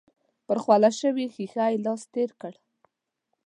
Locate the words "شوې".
0.99-1.25